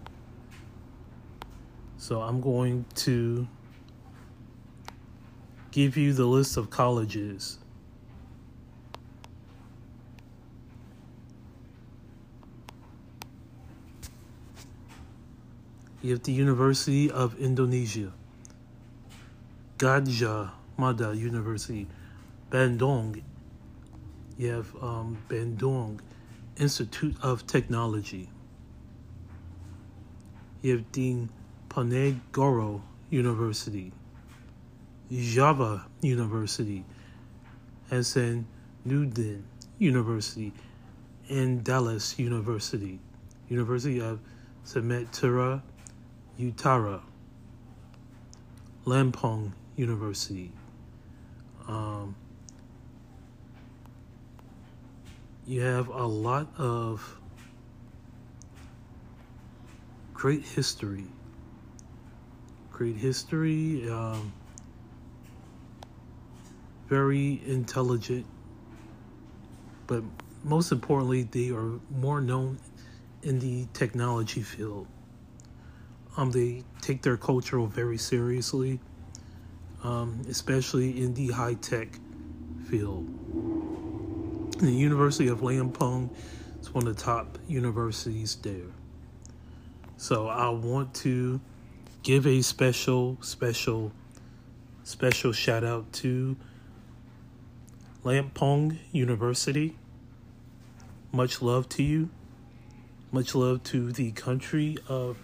so 1.97 2.21
I'm 2.21 2.41
going 2.41 2.85
to 2.95 3.47
give 5.71 5.97
you 5.97 6.13
the 6.13 6.25
list 6.25 6.57
of 6.57 6.69
colleges. 6.69 7.59
You 16.01 16.11
have 16.13 16.23
the 16.23 16.31
University 16.31 17.11
of 17.11 17.37
Indonesia, 17.37 18.13
Gadjah 19.77 20.51
Mada 20.77 21.13
University, 21.15 21.87
Bandung. 22.49 23.21
You 24.37 24.51
have 24.51 24.75
um, 24.81 25.17
Bandung 25.27 25.99
Institute 26.57 27.15
of 27.21 27.45
Technology. 27.47 28.29
You 30.61 30.77
have 30.77 30.91
Dean 30.91 31.29
Ponegoro 31.77 32.81
University, 33.11 33.91
Java 35.11 35.85
University, 36.01 36.83
Hasanuddin 37.91 39.43
University, 39.77 40.53
Andalas 41.29 42.17
University, 42.17 42.99
University 43.47 44.01
of 44.01 44.19
Sumatera 44.65 45.61
Utara, 46.39 46.99
Lampung 48.87 49.51
University. 49.75 50.51
Um, 51.67 52.15
you 55.45 55.61
have 55.61 55.89
a 55.89 56.07
lot 56.07 56.47
of 56.57 57.19
great 60.15 60.41
history 60.41 61.05
great 62.77 62.95
history, 62.95 63.89
um, 63.89 64.31
very 66.87 67.41
intelligent, 67.47 68.23
but 69.87 70.03
most 70.43 70.71
importantly, 70.71 71.23
they 71.23 71.49
are 71.49 71.79
more 71.89 72.21
known 72.21 72.59
in 73.23 73.39
the 73.39 73.65
technology 73.73 74.43
field. 74.43 74.85
Um, 76.17 76.29
they 76.29 76.63
take 76.81 77.01
their 77.01 77.17
culture 77.17 77.59
very 77.61 77.97
seriously, 77.97 78.79
um, 79.83 80.21
especially 80.29 81.01
in 81.01 81.15
the 81.15 81.29
high 81.29 81.55
tech 81.55 81.87
field. 82.69 83.07
The 84.59 84.71
University 84.71 85.29
of 85.29 85.39
Lampung 85.39 86.11
is 86.61 86.71
one 86.73 86.85
of 86.85 86.95
the 86.95 87.01
top 87.01 87.39
universities 87.47 88.35
there. 88.35 88.71
So 89.97 90.27
I 90.27 90.49
want 90.49 90.93
to 90.95 91.41
give 92.03 92.25
a 92.25 92.41
special, 92.41 93.17
special, 93.21 93.91
special 94.83 95.31
shout 95.31 95.63
out 95.63 95.91
to 95.93 96.37
Lampung 98.03 98.77
University. 98.91 99.77
Much 101.11 101.41
love 101.41 101.67
to 101.69 101.83
you. 101.83 102.09
Much 103.11 103.35
love 103.35 103.63
to 103.63 103.91
the 103.91 104.11
country 104.11 104.77
of 104.87 105.17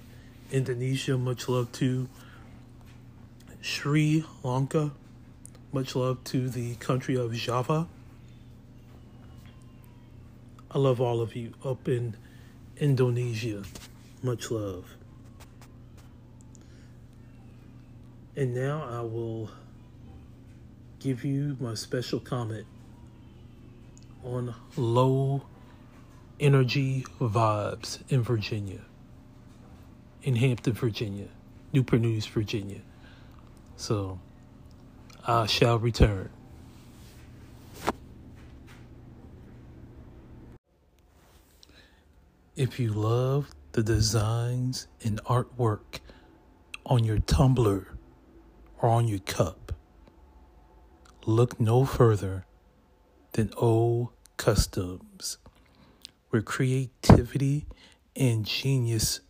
Indonesia. 0.51 1.17
Much 1.17 1.47
love 1.47 1.71
to 1.73 2.09
Sri 3.61 4.25
Lanka. 4.43 4.91
Much 5.71 5.95
love 5.95 6.23
to 6.25 6.49
the 6.49 6.75
country 6.75 7.15
of 7.15 7.33
Java. 7.33 7.87
I 10.71 10.79
love 10.79 10.99
all 10.99 11.21
of 11.21 11.35
you 11.35 11.53
up 11.63 11.87
in 11.87 12.15
Indonesia. 12.77 13.63
Much 14.21 14.49
love. 14.49 14.95
And 18.35 18.55
now 18.55 18.83
I 18.89 19.01
will 19.01 19.51
give 20.99 21.23
you 21.23 21.55
my 21.59 21.75
special 21.75 22.19
comment 22.19 22.65
on 24.23 24.55
low 24.75 25.43
energy 26.39 27.05
vibes 27.21 27.99
in 28.09 28.23
Virginia, 28.23 28.81
in 30.23 30.35
Hampton, 30.37 30.73
Virginia, 30.73 31.27
Newport 31.73 32.01
News, 32.01 32.25
Virginia. 32.25 32.81
So 33.75 34.19
I 35.27 35.45
shall 35.45 35.77
return. 35.77 36.29
If 42.55 42.79
you 42.79 42.93
love 42.93 43.49
the 43.73 43.83
designs 43.83 44.87
and 45.03 45.23
artwork 45.23 45.99
on 46.85 47.03
your 47.03 47.19
tumbler, 47.19 47.92
on 48.85 49.07
your 49.07 49.19
cup, 49.19 49.71
look 51.25 51.59
no 51.59 51.85
further 51.85 52.45
than 53.31 53.49
O 53.57 54.11
Customs, 54.37 55.37
where 56.29 56.41
creativity 56.41 57.65
and 58.15 58.45
genius 58.45 59.21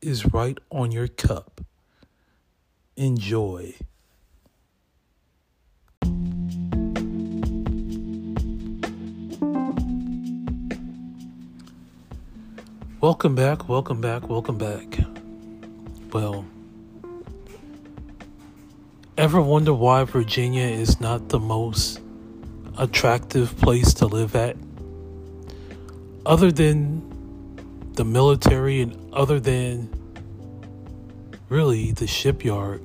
is 0.00 0.32
right 0.32 0.58
on 0.70 0.90
your 0.90 1.08
cup. 1.08 1.60
Enjoy. 2.96 3.74
Welcome 13.00 13.36
back, 13.36 13.68
welcome 13.68 14.00
back, 14.00 14.28
welcome 14.28 14.58
back. 14.58 14.98
Well, 16.12 16.44
ever 19.18 19.40
wonder 19.40 19.74
why 19.74 20.04
Virginia 20.04 20.62
is 20.62 21.00
not 21.00 21.28
the 21.28 21.40
most 21.40 22.00
attractive 22.78 23.56
place 23.58 23.92
to 23.94 24.06
live 24.06 24.36
at? 24.36 24.56
Other 26.24 26.52
than 26.52 27.02
the 27.94 28.04
military 28.04 28.80
and 28.80 29.12
other 29.12 29.40
than 29.40 29.90
really 31.48 31.90
the 31.90 32.06
shipyard, 32.06 32.80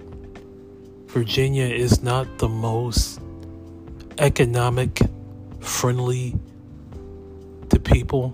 Virginia 1.06 1.65
is 1.65 2.02
not 2.02 2.39
the 2.39 2.50
most 2.50 3.22
economic 4.17 5.02
friendly 5.60 6.36
to 7.69 7.80
people 7.80 8.34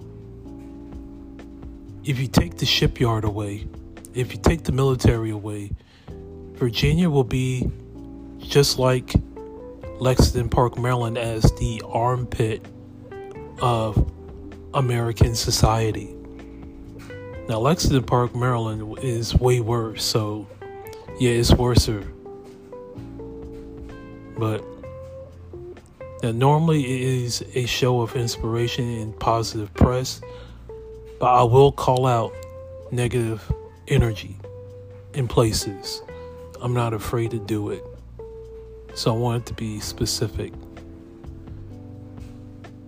if 2.06 2.18
you 2.18 2.28
take 2.28 2.56
the 2.58 2.66
shipyard 2.66 3.26
away, 3.26 3.68
if 4.14 4.32
you 4.32 4.40
take 4.40 4.64
the 4.64 4.72
military 4.72 5.32
away, 5.32 5.72
Virginia 6.54 7.10
will 7.10 7.26
be 7.26 7.70
just 8.40 8.80
like 8.80 9.14
Lexington 10.00 10.50
Park, 10.50 10.78
Maryland, 10.78 11.18
as 11.18 11.44
the 11.60 11.82
armpit 11.86 12.66
of 13.62 14.12
American 14.74 15.36
society. 15.36 16.16
Now, 17.48 17.60
Lexington 17.60 18.04
Park, 18.04 18.36
Maryland 18.36 19.00
is 19.00 19.36
way 19.36 19.60
worse, 19.60 20.04
so 20.04 20.48
yeah, 21.20 21.32
it's 21.32 21.54
worser. 21.54 22.12
But 24.38 24.64
now, 26.24 26.32
normally 26.32 26.84
it 26.84 27.02
is 27.02 27.44
a 27.54 27.66
show 27.66 28.02
of 28.02 28.16
inspiration 28.16 28.86
and 29.00 29.20
positive 29.20 29.74
press 29.74 30.22
but 31.20 31.34
I 31.34 31.44
will 31.44 31.72
call 31.72 32.08
out 32.08 32.34
negative 32.92 33.52
energy 33.88 34.38
in 35.14 35.28
places. 35.28 36.02
I'm 36.62 36.74
not 36.74 36.94
afraid 36.94 37.32
to 37.32 37.40
do 37.40 37.70
it. 37.70 37.86
So 38.94 39.14
I 39.14 39.18
wanted 39.18 39.46
to 39.48 39.54
be 39.54 39.80
specific. 39.80 40.54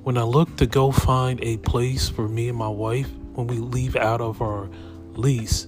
When 0.04 0.18
I 0.18 0.24
look 0.24 0.56
to 0.58 0.66
go 0.66 0.92
find 0.92 1.44
a 1.44 1.58
place 1.58 2.10
for 2.10 2.28
me 2.28 2.50
and 2.50 2.58
my 2.58 2.68
wife 2.68 3.10
when 3.34 3.48
we 3.48 3.58
leave 3.58 3.96
out 3.96 4.20
of 4.20 4.42
our 4.42 4.70
lease, 5.14 5.68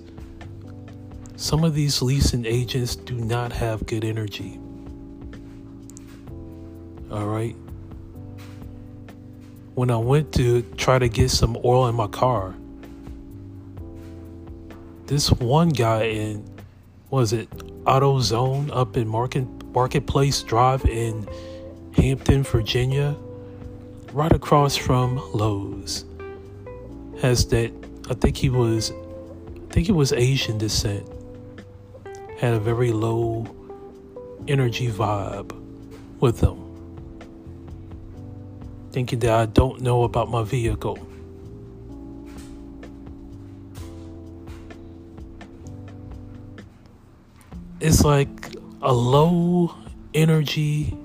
some 1.35 1.63
of 1.63 1.73
these 1.73 2.01
leasing 2.01 2.45
agents 2.45 2.95
do 2.95 3.15
not 3.15 3.51
have 3.51 3.85
good 3.85 4.03
energy. 4.03 4.59
All 7.11 7.27
right 7.27 7.55
when 9.75 9.89
I 9.89 9.97
went 9.97 10.33
to 10.33 10.61
try 10.77 10.99
to 10.99 11.09
get 11.09 11.31
some 11.31 11.57
oil 11.65 11.87
in 11.87 11.95
my 11.95 12.07
car, 12.07 12.55
this 15.07 15.31
one 15.31 15.69
guy 15.69 16.03
in 16.03 16.45
was 17.13 17.31
it 17.31 17.47
AutoZone 17.85 18.71
up 18.75 18.97
in 18.97 19.07
Market 19.07 19.45
Marketplace 19.71 20.41
Drive 20.41 20.83
in 20.85 21.27
Hampton, 21.95 22.41
Virginia, 22.41 23.15
right 24.13 24.31
across 24.31 24.75
from 24.75 25.21
Lowe's, 25.31 26.05
has 27.21 27.45
that 27.49 27.71
I 28.09 28.15
think 28.15 28.35
he 28.35 28.49
was 28.49 28.91
I 28.91 29.73
think 29.73 29.85
he 29.85 29.91
was 29.91 30.11
Asian 30.11 30.57
descent. 30.57 31.07
Had 32.39 32.55
a 32.55 32.59
very 32.59 32.91
low 32.91 33.45
energy 34.47 34.87
vibe 34.87 35.51
with 36.19 36.41
him 36.41 36.57
thinking 38.91 39.19
that 39.19 39.33
I 39.33 39.45
don't 39.45 39.81
know 39.81 40.01
about 40.03 40.31
my 40.31 40.43
vehicle. 40.43 40.97
It's 47.83 48.05
like 48.05 48.55
a 48.81 48.93
low 48.93 49.75
energy 50.13 50.97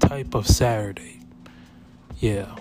type 0.00 0.34
of 0.34 0.46
Saturday. 0.46 1.20
Yeah. 2.20 2.56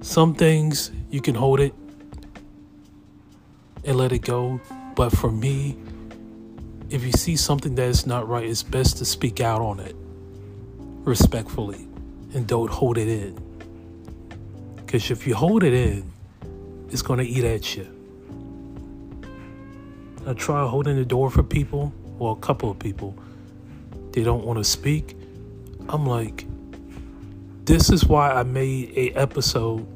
Some 0.00 0.34
things 0.34 0.90
you 1.10 1.20
can 1.20 1.34
hold 1.34 1.60
it 1.60 1.74
and 3.84 3.96
let 3.98 4.10
it 4.10 4.20
go, 4.20 4.58
but 4.94 5.10
for 5.10 5.30
me, 5.30 5.76
if 6.88 7.04
you 7.04 7.12
see 7.12 7.36
something 7.36 7.74
that 7.74 7.88
is 7.88 8.06
not 8.06 8.26
right, 8.26 8.46
it's 8.46 8.62
best 8.62 8.96
to 8.96 9.04
speak 9.04 9.42
out 9.42 9.60
on 9.60 9.80
it 9.80 9.96
respectfully 11.04 11.86
and 12.32 12.46
don't 12.46 12.70
hold 12.70 12.96
it 12.96 13.06
in. 13.08 13.38
Because 14.76 15.10
if 15.10 15.26
you 15.26 15.34
hold 15.34 15.62
it 15.62 15.74
in, 15.74 16.10
it's 16.88 17.02
going 17.02 17.18
to 17.18 17.26
eat 17.26 17.44
at 17.44 17.76
you. 17.76 17.97
I 20.26 20.34
try 20.34 20.66
holding 20.66 20.96
the 20.96 21.04
door 21.04 21.30
for 21.30 21.42
people, 21.42 21.92
well, 22.18 22.32
a 22.32 22.36
couple 22.36 22.70
of 22.70 22.78
people. 22.78 23.16
They 24.12 24.22
don't 24.22 24.44
want 24.44 24.58
to 24.58 24.64
speak. 24.64 25.16
I'm 25.88 26.06
like, 26.06 26.46
this 27.64 27.90
is 27.90 28.04
why 28.04 28.32
I 28.32 28.42
made 28.42 28.92
a 28.96 29.10
episode 29.12 29.86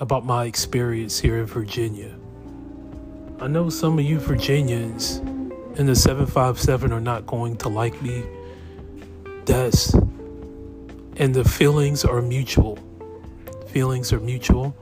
about 0.00 0.24
my 0.24 0.44
experience 0.44 1.18
here 1.18 1.38
in 1.38 1.46
Virginia. 1.46 2.14
I 3.40 3.46
know 3.46 3.68
some 3.68 3.98
of 3.98 4.04
you 4.04 4.18
Virginians 4.18 5.16
in 5.76 5.86
the 5.86 5.96
757 5.96 6.92
are 6.92 7.00
not 7.00 7.26
going 7.26 7.56
to 7.58 7.68
like 7.68 8.00
me. 8.00 8.22
That's 9.44 9.94
and 11.16 11.34
the 11.34 11.44
feelings 11.44 12.04
are 12.04 12.20
mutual. 12.22 12.78
Feelings 13.68 14.12
are 14.12 14.20
mutual. 14.20 14.74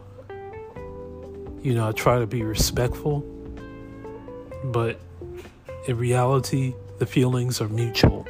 You 1.62 1.74
know, 1.74 1.88
I 1.88 1.92
try 1.92 2.18
to 2.18 2.26
be 2.26 2.42
respectful, 2.42 3.20
but 4.64 5.00
in 5.86 5.96
reality, 5.96 6.74
the 6.98 7.06
feelings 7.06 7.60
are 7.60 7.68
mutual. 7.68 8.26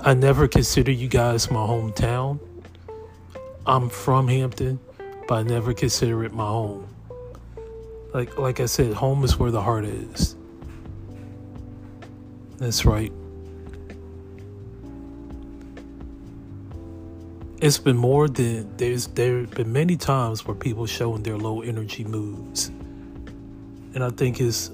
I 0.00 0.14
never 0.14 0.48
consider 0.48 0.90
you 0.90 1.08
guys 1.08 1.50
my 1.50 1.60
hometown. 1.60 2.40
I'm 3.66 3.88
from 3.88 4.28
Hampton, 4.28 4.80
but 5.28 5.34
I 5.34 5.42
never 5.42 5.74
consider 5.74 6.24
it 6.24 6.32
my 6.32 6.46
home. 6.46 6.88
Like 8.12 8.36
like 8.38 8.60
I 8.60 8.66
said, 8.66 8.92
home 8.94 9.24
is 9.24 9.38
where 9.38 9.50
the 9.50 9.62
heart 9.62 9.84
is. 9.84 10.36
That's 12.58 12.84
right. 12.84 13.12
it's 17.62 17.78
been 17.78 17.96
more 17.96 18.26
than 18.26 18.76
there's 18.76 19.06
there 19.06 19.44
been 19.44 19.72
many 19.72 19.96
times 19.96 20.44
where 20.44 20.54
people 20.54 20.84
showing 20.84 21.22
their 21.22 21.38
low 21.38 21.62
energy 21.62 22.02
moods 22.02 22.72
and 23.94 24.04
i 24.04 24.10
think 24.10 24.40
it's 24.40 24.70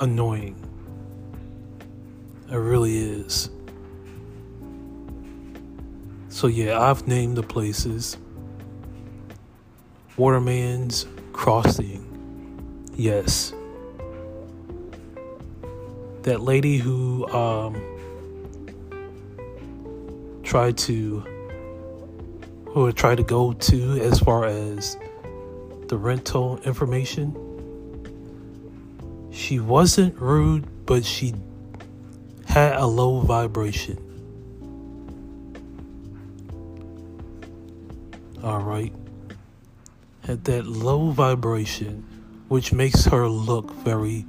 annoying. 0.00 0.56
It 2.50 2.56
really 2.56 2.98
is. 2.98 3.50
So 6.28 6.46
yeah 6.46 6.80
i've 6.80 7.06
named 7.06 7.36
the 7.36 7.42
places. 7.42 8.16
Waterman's 10.16 11.06
crossing. 11.32 12.06
Yes. 12.94 13.54
That 16.22 16.42
lady 16.42 16.76
who 16.76 17.26
um, 17.28 17.80
tried 20.42 20.76
to 20.76 21.20
who 22.66 22.92
try 22.92 23.14
to 23.14 23.22
go 23.22 23.52
to 23.52 24.00
as 24.00 24.20
far 24.20 24.44
as 24.44 24.98
the 25.88 25.96
rental 25.96 26.58
information. 26.64 27.34
She 29.50 29.58
wasn't 29.58 30.16
rude, 30.16 30.86
but 30.86 31.04
she 31.04 31.34
had 32.46 32.76
a 32.76 32.86
low 32.86 33.18
vibration. 33.18 33.98
All 38.44 38.60
right. 38.60 38.92
Had 40.22 40.44
that 40.44 40.66
low 40.66 41.10
vibration, 41.10 42.06
which 42.46 42.72
makes 42.72 43.06
her 43.06 43.28
look 43.28 43.72
very 43.72 44.24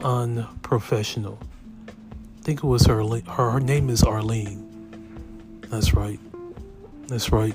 unprofessional. 0.00 1.38
I 1.86 2.42
think 2.42 2.64
it 2.64 2.66
was 2.66 2.86
her, 2.86 3.00
her, 3.04 3.50
her 3.52 3.60
name 3.60 3.88
is 3.88 4.02
Arlene. 4.02 5.60
That's 5.68 5.94
right. 5.94 6.18
That's 7.06 7.30
right. 7.30 7.54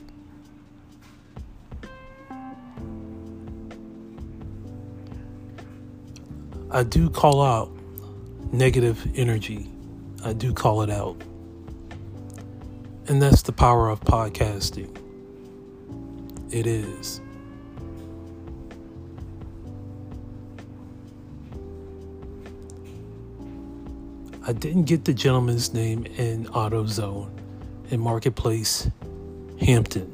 I 6.74 6.82
do 6.82 7.08
call 7.08 7.44
out 7.44 7.72
negative 8.52 9.08
energy. 9.16 9.70
I 10.26 10.34
do 10.34 10.54
call 10.54 10.82
it 10.82 10.90
out. 10.90 11.22
And 13.08 13.22
that's 13.22 13.44
the 13.44 13.52
power 13.52 13.90
of 13.90 14.02
podcasting. 14.02 14.90
It 16.50 16.66
is. 16.66 17.22
I 24.46 24.52
didn't 24.52 24.84
get 24.86 25.06
the 25.06 25.14
gentleman's 25.14 25.76
name 25.76 26.06
in 26.18 26.46
AutoZone 26.48 27.30
in 27.92 28.00
Marketplace, 28.00 28.90
Hampton. 29.60 30.13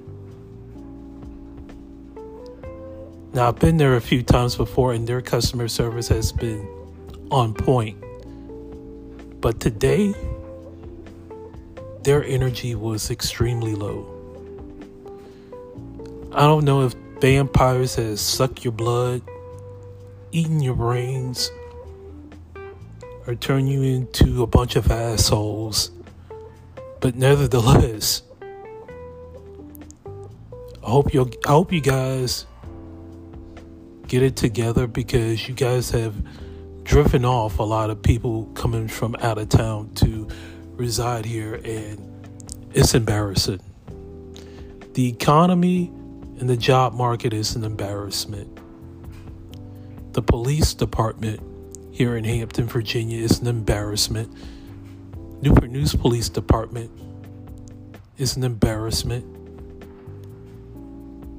Now, 3.40 3.48
I've 3.48 3.58
been 3.58 3.78
there 3.78 3.96
a 3.96 4.02
few 4.02 4.22
times 4.22 4.58
before, 4.58 4.92
and 4.92 5.08
their 5.08 5.22
customer 5.22 5.70
service 5.70 6.10
has 6.10 6.34
been 6.34 6.68
on 7.32 7.54
point. 7.54 7.96
But 9.40 9.62
today, 9.62 10.14
their 12.04 12.22
energy 12.26 12.76
was 12.76 13.10
extremely 13.10 13.76
low. 13.76 14.06
I 16.34 16.42
don't 16.42 16.66
know 16.66 16.82
if 16.82 16.94
vampires 17.22 17.96
has 17.96 18.20
sucked 18.20 18.66
your 18.66 18.74
blood, 18.74 19.22
eaten 20.34 20.60
your 20.60 20.76
brains, 20.76 21.50
or 23.26 23.36
turned 23.36 23.70
you 23.70 23.84
into 23.84 24.44
a 24.44 24.48
bunch 24.48 24.76
of 24.76 24.92
assholes. 24.92 25.92
But 27.00 27.16
nevertheless, 27.16 28.22
I 30.06 30.90
hope 30.90 31.14
you 31.14 31.32
I 31.48 31.52
hope 31.52 31.72
you 31.72 31.80
guys 31.80 32.46
get 34.10 34.24
it 34.24 34.36
together 34.36 34.88
because 34.88 35.48
you 35.48 35.54
guys 35.54 35.92
have 35.92 36.16
driven 36.84 37.24
off 37.24 37.60
a 37.60 37.64
lot 37.64 37.92
of 37.92 38.02
people 38.02 38.46
coming 38.56 38.88
from 38.88 39.16
out 39.22 39.38
of 39.38 39.48
town 39.50 39.94
to 39.94 40.28
reside 40.72 41.26
here 41.26 41.62
and 41.64 42.28
it's 42.74 42.96
embarrassing. 42.96 43.60
The 44.96 45.08
economy 45.08 45.90
and 46.40 46.50
the 46.50 46.58
job 46.58 46.94
market 46.94 47.34
is 47.34 47.56
an 47.56 47.64
embarrassment. 47.64 48.50
The 50.14 50.24
police 50.24 50.74
department 50.74 51.40
here 51.92 52.18
in 52.18 52.24
Hampton, 52.24 52.66
Virginia 52.66 53.20
is 53.20 53.40
an 53.40 53.46
embarrassment. 53.46 54.36
Newport 55.44 55.70
News 55.70 55.94
Police 55.94 56.30
Department 56.30 56.90
is 58.18 58.36
an 58.36 58.44
embarrassment. 58.44 59.24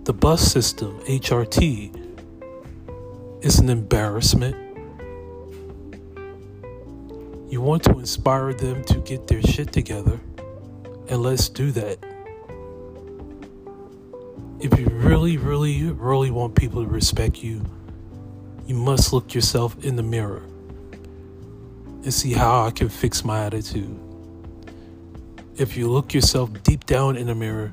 The 0.04 0.12
bus 0.12 0.40
system, 0.40 1.00
HRT, 1.00 2.09
is 3.42 3.59
an 3.59 3.70
embarrassment. 3.70 4.57
You 7.50 7.61
want 7.61 7.83
to 7.85 7.98
inspire 7.98 8.53
them 8.53 8.85
to 8.85 9.00
get 9.00 9.26
their 9.26 9.42
shit 9.42 9.72
together, 9.72 10.20
and 11.09 11.22
let's 11.22 11.48
do 11.48 11.70
that. 11.72 11.98
If 14.61 14.79
you 14.79 14.87
really, 14.87 15.37
really, 15.38 15.83
really 15.85 16.31
want 16.31 16.55
people 16.55 16.85
to 16.85 16.88
respect 16.88 17.42
you, 17.42 17.64
you 18.66 18.74
must 18.74 19.12
look 19.12 19.35
yourself 19.35 19.83
in 19.83 19.96
the 19.96 20.03
mirror 20.03 20.42
and 22.03 22.12
see 22.12 22.35
how 22.35 22.66
I 22.66 22.70
can 22.70 22.88
fix 22.88 23.24
my 23.24 23.46
attitude. 23.46 23.98
If 25.57 25.76
you 25.76 25.90
look 25.90 26.14
yourself 26.14 26.62
deep 26.62 26.87
down 26.87 27.16
in 27.16 27.26
the 27.26 27.35
mirror, 27.35 27.72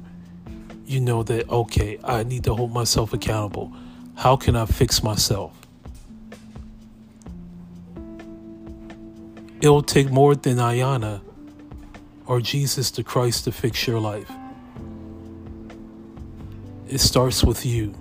you 0.85 1.01
know 1.01 1.23
that, 1.23 1.49
okay, 1.49 1.99
I 2.03 2.23
need 2.23 2.45
to 2.45 2.55
hold 2.55 2.71
myself 2.71 3.13
accountable. 3.13 3.73
How 4.17 4.35
can 4.35 4.55
I 4.55 4.65
fix 4.65 5.03
myself? 5.03 5.53
It'll 9.61 9.83
take 9.83 10.09
more 10.09 10.33
than 10.33 10.57
Ayana 10.57 11.21
or 12.25 12.41
Jesus 12.41 12.89
the 12.89 13.03
Christ 13.03 13.43
to 13.43 13.51
fix 13.51 13.85
your 13.85 13.99
life. 13.99 14.31
It 16.89 16.97
starts 16.97 17.43
with 17.43 17.63
you. 17.63 17.93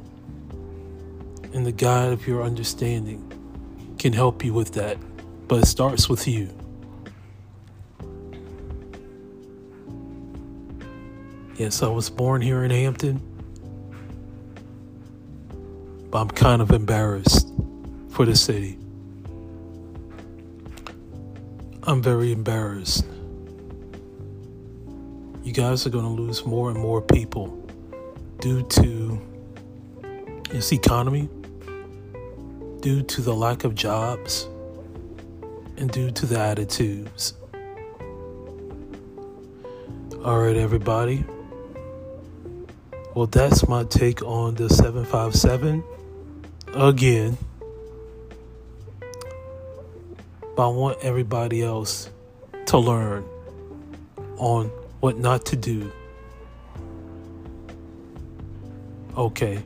And 1.52 1.66
the 1.66 1.72
God 1.72 2.12
of 2.12 2.26
your 2.26 2.42
understanding 2.42 3.22
can 3.98 4.14
help 4.14 4.42
you 4.42 4.54
with 4.54 4.72
that. 4.72 4.96
But 5.48 5.62
it 5.62 5.66
starts 5.66 6.08
with 6.08 6.26
you. 6.26 6.48
Yes, 11.56 11.82
I 11.82 11.88
was 11.88 12.08
born 12.08 12.40
here 12.40 12.64
in 12.64 12.70
Hampton. 12.70 13.35
I'm 16.16 16.28
kind 16.28 16.62
of 16.62 16.70
embarrassed 16.70 17.52
for 18.08 18.24
the 18.24 18.34
city. 18.34 18.78
I'm 21.82 22.02
very 22.02 22.32
embarrassed. 22.32 23.04
You 25.42 25.52
guys 25.52 25.86
are 25.86 25.90
going 25.90 26.04
to 26.04 26.22
lose 26.22 26.46
more 26.46 26.70
and 26.70 26.78
more 26.78 27.02
people 27.02 27.48
due 28.40 28.62
to 28.62 29.20
this 30.50 30.72
economy, 30.72 31.28
due 32.80 33.02
to 33.02 33.20
the 33.20 33.34
lack 33.34 33.64
of 33.64 33.74
jobs, 33.74 34.48
and 35.76 35.90
due 35.90 36.10
to 36.12 36.24
the 36.24 36.38
attitudes. 36.38 37.34
All 40.24 40.40
right, 40.40 40.56
everybody. 40.56 41.24
Well, 43.14 43.26
that's 43.26 43.68
my 43.68 43.84
take 43.84 44.22
on 44.22 44.54
the 44.54 44.70
757. 44.70 45.84
Again, 46.76 47.38
but 50.54 50.68
I 50.68 50.68
want 50.68 50.98
everybody 51.00 51.62
else 51.62 52.10
to 52.66 52.76
learn 52.76 53.24
on 54.36 54.66
what 55.00 55.16
not 55.16 55.46
to 55.46 55.56
do. 55.56 55.90
Okay, 59.16 59.62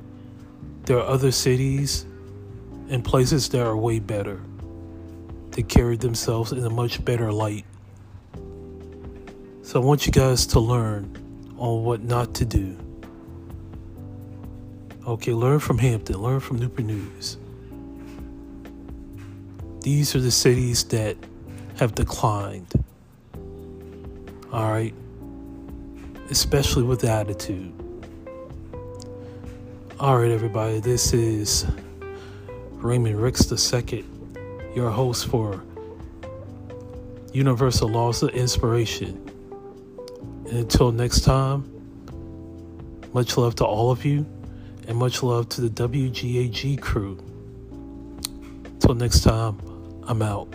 there 0.84 0.98
are 0.98 1.06
other 1.06 1.32
cities 1.32 2.06
and 2.90 3.04
places 3.04 3.48
that 3.48 3.66
are 3.66 3.76
way 3.76 3.98
better. 3.98 4.40
They 5.50 5.64
carry 5.64 5.96
themselves 5.96 6.52
in 6.52 6.64
a 6.64 6.70
much 6.70 7.04
better 7.04 7.32
light. 7.32 7.64
So 9.62 9.82
I 9.82 9.84
want 9.84 10.06
you 10.06 10.12
guys 10.12 10.46
to 10.46 10.60
learn 10.60 11.16
on 11.58 11.82
what 11.82 12.04
not 12.04 12.34
to 12.34 12.44
do. 12.44 12.76
Okay, 15.10 15.32
learn 15.32 15.58
from 15.58 15.78
Hampton, 15.78 16.22
learn 16.22 16.38
from 16.38 16.60
Newport 16.60 16.86
News. 16.86 17.36
These 19.80 20.14
are 20.14 20.20
the 20.20 20.30
cities 20.30 20.84
that 20.84 21.16
have 21.78 21.96
declined. 21.96 22.72
All 24.52 24.70
right. 24.70 24.94
Especially 26.30 26.84
with 26.84 27.02
attitude. 27.02 27.72
All 29.98 30.16
right, 30.16 30.30
everybody. 30.30 30.78
This 30.78 31.12
is 31.12 31.66
Raymond 32.74 33.20
Ricks 33.20 33.50
II, 33.50 34.04
your 34.76 34.90
host 34.90 35.26
for 35.26 35.64
Universal 37.32 37.88
Laws 37.88 38.22
of 38.22 38.28
Inspiration. 38.28 39.28
And 40.46 40.58
until 40.58 40.92
next 40.92 41.22
time, 41.24 41.64
much 43.12 43.36
love 43.36 43.56
to 43.56 43.64
all 43.64 43.90
of 43.90 44.04
you, 44.04 44.24
and 44.88 44.96
much 44.96 45.22
love 45.22 45.48
to 45.50 45.60
the 45.60 45.68
WGAG 45.68 46.80
crew. 46.80 47.18
Till 48.80 48.94
next 48.94 49.20
time, 49.20 49.58
I'm 50.06 50.22
out. 50.22 50.52